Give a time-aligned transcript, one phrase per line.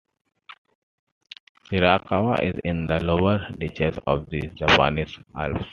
[1.65, 5.65] Shirakawa is in the lower reaches of the Japanese Alps.